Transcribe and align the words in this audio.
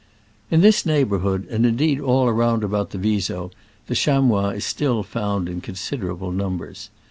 In 0.49 0.61
this 0.61 0.83
neighborhood, 0.83 1.45
and 1.51 1.63
indeed 1.63 1.99
all 1.99 2.27
round 2.31 2.63
about 2.63 2.89
the 2.89 2.97
Viso, 2.97 3.51
the 3.85 3.93
chamois 3.93 4.57
still 4.57 5.05
remain 5.15 5.47
in 5.47 5.61
considerable 5.61 6.31
numbers. 6.31 6.89